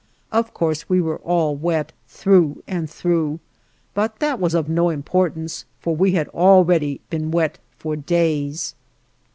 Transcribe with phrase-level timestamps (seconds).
[0.31, 3.39] Of course we were all wet, through and through,
[3.93, 8.73] but that was of no importance, for we had already been wet for days.